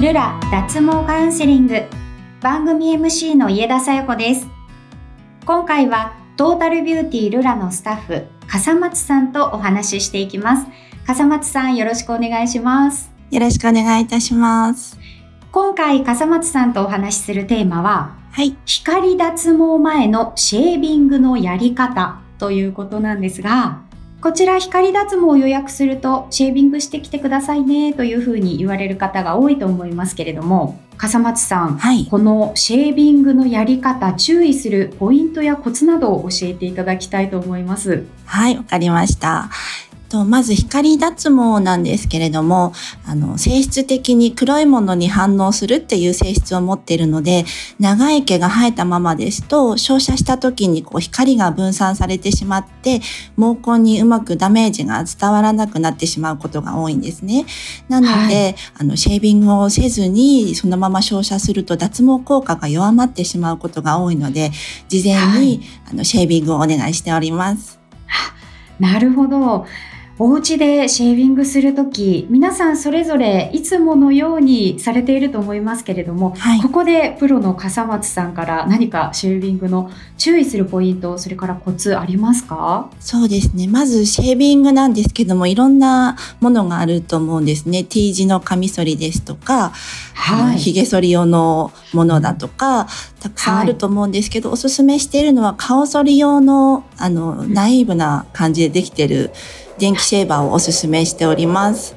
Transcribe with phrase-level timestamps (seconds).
[0.00, 1.82] ルラ脱毛カウンセリング。
[2.40, 4.46] 番組 MC の家田さよ子です。
[5.44, 10.68] 今回はトータルビューティールラのスタッフ笠松さんとお話ししていきます。
[11.04, 13.10] 笠松さんよろしくお願いします。
[13.32, 14.96] よろしくお願いいたします。
[15.50, 18.56] 今回笠松さんとお話しするテーマははい。
[18.66, 23.80] 光脱毛前のシェービングのやり方ということなんですが
[24.20, 38.04] こちら光脱毛を予約するとシェービングしてきてくださいねというふうに言われる方が多いと思いますけれども笠松さん、はいこのシェービングのやり方注意するポイントやコツなどを教えていただきたいと思います。
[38.24, 39.48] はいわかりました
[40.08, 42.72] とまず光脱毛なんですけれども
[43.06, 47.44] あの性質的に黒いものに反応するっていう性質を持っているので
[47.78, 53.00] 長い毛が生えたままですと照射した時にこう光が分散されてしまって
[53.36, 57.46] 毛根にうまくダメージが伝わらなくなってしまうことが多いんですね。
[57.88, 64.50] なので、はいあのシェービングをせずにそのまま照射すると脱毛効果が弱まってしまうことが多いので
[64.88, 67.78] 事前に、はいあのシェービングをお願いしております。
[68.78, 69.66] なるほど。
[70.20, 82.90] お家でシェービングするとき、皆さんそれぞれいつものようにされていると思いますけれども、はいここでプロの笠松さんから何かシェービングの注意するポイント、それからコツありますか？
[82.98, 83.68] そうですね。
[83.68, 87.84] まずシェービングなんですけども、いろんなものがあると思うんですね。
[87.84, 89.72] T 字のカミソリですとか、
[90.30, 92.88] あの髭剃り用のものだとか、
[93.20, 99.30] たくさんあると思うんですけど、おすすめしているのは顔剃り用の、あの、ナイーブな感じでできてる
[99.78, 101.96] 電気シェーバーをおすすめしております。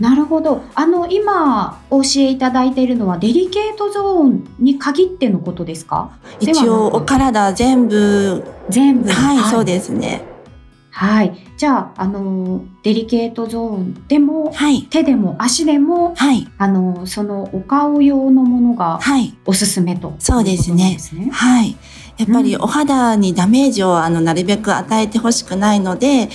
[0.00, 0.62] なるほど。
[0.74, 6.10] あの、今お教えいただいているのはデリケートゾーンに限ってのことですか？
[6.40, 9.10] 一応、お体全部、全部。
[9.10, 10.24] はい、そうですね。
[10.90, 11.36] はい。
[11.56, 19.36] じゃあ、あの、デリケートゾーンでも、はい、手でも足でも、はい、あの、そのお顔用のものがはい。
[19.44, 20.14] おすすめと。
[20.18, 21.28] そうですねいうですね。
[21.30, 21.76] はい。
[22.18, 26.28] やっぱりうんお肌にダメージをあのなるべく与えてほしくないので、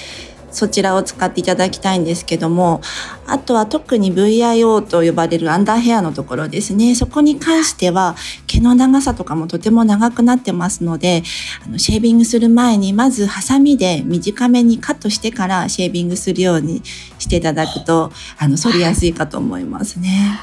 [0.52, 2.81] そちらを使っていただきたいんですけども、
[3.25, 6.96] あとは特に VIO と呼ばれるアンダーヘアのところですね。
[6.96, 8.16] そこに関しては
[8.47, 11.24] 毛の長さとかもとても長くなってますので、
[11.66, 16.81] あのシェービングする前にまずハサミで短めにカットしてからシェービングするように
[17.19, 20.40] していただくと、あの、反りやすいかと思いますね。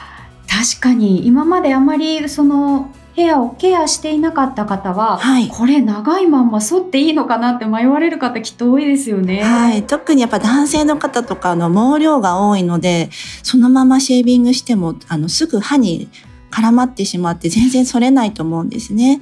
[0.49, 9.43] 確かに、今まであまりその、ヘアをケアしていなかった方は、はいこれ長いまんま剃っていいのかなって迷われる方きっと多いですよね。
[9.43, 9.87] はい。
[9.87, 13.11] 特にやっぱ男性の方とかの毛量が多いので、
[13.43, 16.09] そのままシェービングしても、あの、すぐ歯に
[16.51, 19.21] 絡まってしまって全然剃れないと思うんですね。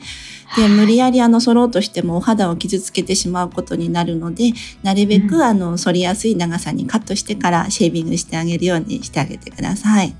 [0.56, 10.14] で、無理やりあの、剃ろうとしてもお肌を傷つけてしまうことになるので、なるべうんくあの、剃りやすい長さにカットしてからシェービングしてあげるようにしてあげてください。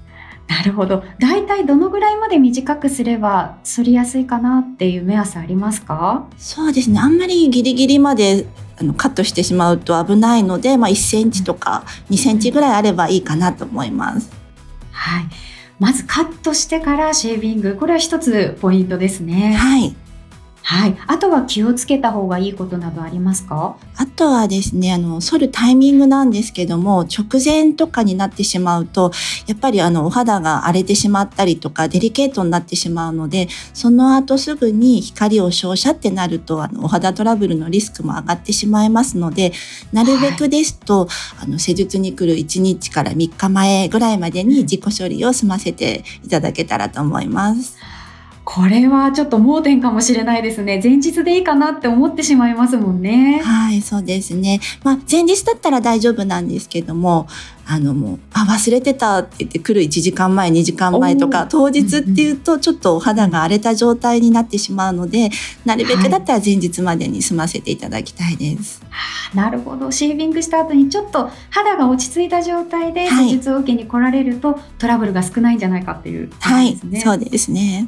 [0.48, 1.02] なるほど。
[1.18, 6.26] だいたいどのぐらいまで短くすれば剃りやすいかなっていう目安ありますか？
[6.36, 7.00] そうですね。
[7.00, 8.46] あんまりギリギリまで
[8.78, 14.30] あのカットしてしまうと危ないので、まあ1センチとか2センチぐらいあればいいかなと思います。
[14.90, 15.24] はい。
[15.78, 17.76] まずカットしてからシェービング。
[17.76, 19.54] これは一つポイントですね。
[19.54, 19.96] はい。
[20.72, 20.96] はい。
[21.06, 23.76] あとは気をつけた方がいいことなどありますか？
[23.98, 29.12] あとはですね、あの、剃るタイミングなんですけども、直前とかになってしまうと、
[29.46, 39.52] やっぱりあの、お肌が荒れてしまったりとか、デリケートになってしまうので、その後すぐに光を照射ってなると、あの、お肌トラブルのリスクも上がってしまいますので、
[39.92, 41.06] なるべくですと、
[41.38, 47.76] あの、施術に来る1日から3日前ぐらいまでに自己処理を済ませていただけたらと思います。
[48.44, 50.80] これはちょっと盲点かもしれないですね。
[50.82, 53.40] 前日でいいかなって思ってしまいますもんね。
[53.44, 54.60] はい、そうですね。
[54.82, 57.28] まあ、前日だったら大丈夫なんですけども、
[57.64, 65.30] あのもう、あ、忘れてたって言って来る1時間前、2時間前とか、当日っていうとちょっとお肌が荒れた状態になってしまうので、
[65.64, 68.82] なるべくだったら前日までに済ませていただきたいです。
[69.34, 69.92] なるほど。
[69.92, 77.86] シェービングした後にちょっと肌が落ち着いた状態ではい施術を受けに来られると、トラブルが少ないんじゃないかっていうことはいそうですね。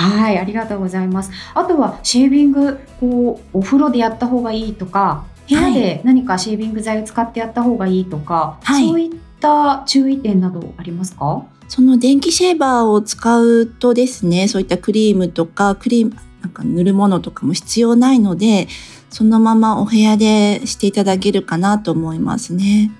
[0.00, 1.30] はい、ありがとうございます。
[1.54, 9.10] あとはシェービング、こう、お風呂でやった方がいいとか、部屋で何かシェービング剤を使ってやった方がいいとか、はいそういっ
[9.40, 11.44] た注意点などありますか？
[11.68, 18.68] その電気シェーバーを使うとですね、そういったクリームとか、クリーム、なんか塗るものとかも必要ないので、
[19.10, 22.90] そのままお部屋でしていただけるかなと思いますね。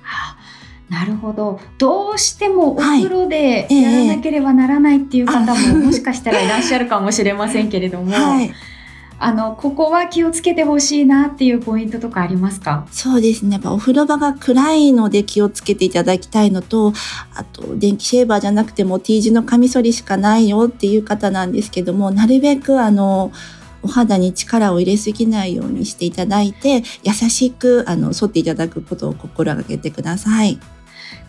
[0.93, 1.59] なるほど。
[1.79, 8.53] どうしてもおはい風呂でええやらなければならないっていう方も、あもしかしたらいらっしゃるかもしれませんけれども、はい。
[9.19, 12.87] あのここは気をつけてほしいなっていうポイントとかありますか？
[12.91, 13.53] そうですね。
[13.53, 16.93] やっぱお風呂場が暗いので気をつけていただきたいのと、
[17.35, 23.33] あと電気シェーバーじゃなくても T 字のカミソリしかないよっていう方なんですけども、なるべくあの、
[23.85, 30.59] お肌に力を入れすぎないようにしていただいて、優しくあの、沿っていただくことを心がけてください。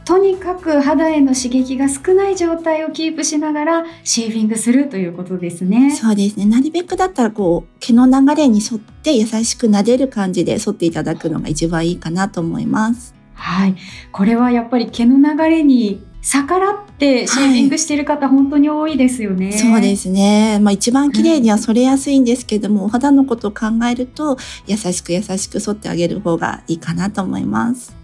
[0.05, 5.91] とにかく肌への刺激が少ない状態をキープしながらシェービングするということですね。
[5.95, 6.45] そうですね。
[6.45, 13.15] なるべくだったらこう毛の流れに沿って優しく撫でる感じで沿っていただくのが一番いいかなと思います。
[13.33, 13.75] はい。
[14.11, 19.53] これはやっぱり毛の流れに逆らってシェービングしている方、本当に多いですよね。
[19.53, 20.59] そうですね。
[20.59, 27.95] まあ一番綺麗には剃れやすいんですけども、お肌のことを考えると優しく優しく剃ってあげる方がいいかなと思います。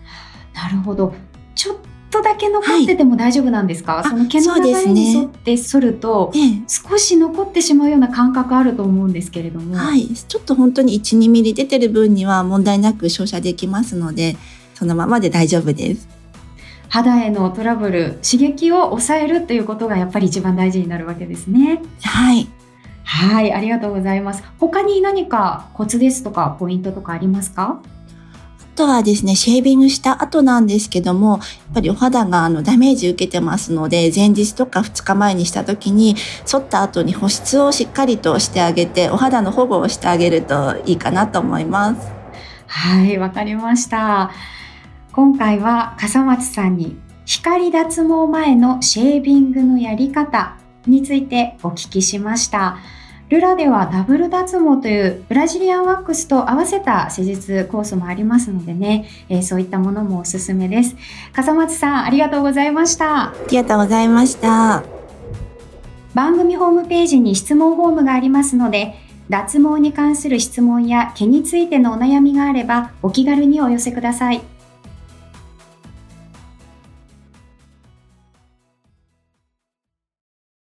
[0.54, 1.13] なるほど。
[1.56, 1.78] ちょっ
[2.11, 4.03] とだけ残ってても大丈夫なんですか、はい。
[4.03, 6.61] その毛の流れに沿って剃ると、ええ。
[6.67, 10.07] 少し残ってしまうような感覚あると思うんですけれども、はい。
[10.07, 14.38] ちょっと本当に1、2ミリ出てる分には問題なく照射できますので、
[14.73, 16.07] そのままで大丈夫です。
[16.88, 21.81] 肌へのトラブル刺激を抑えるということがやっぱり一番大事になるわけですね。
[22.01, 22.47] はい。
[23.03, 24.44] はいありがとうございます。
[24.59, 27.81] 他に何かコツですとかポイントとかありますか？
[27.83, 27.99] あ
[28.80, 31.40] とはですね、シェービングした後なんですけども、やっ
[31.74, 36.16] ぱりお肌があのダメージ受けてますので、前日とか2日前にした時に、
[36.46, 42.20] 剃った後に保湿をしっかりとしてあげて、お肌の保護をしてあげるといいかなと思います。
[42.70, 44.31] はいわかりました
[45.12, 50.56] 今回は笠松さんに光脱毛前のシェービングのやり方
[50.86, 52.78] についてお聞きしました
[53.30, 60.96] ルラではダブル脱毛というブラジリアンワックスと合わせた施術コースもありますのでね、えーそういったものもおすすめです。
[61.31, 63.30] 笠松さんありがとうございました。
[63.30, 64.84] ありがとうございました。
[66.14, 68.96] 番組ホームページに質問フォームがありますので
[69.30, 74.42] 脱毛に関する質問や毛についてのお悩みがあればお気軽にお寄せください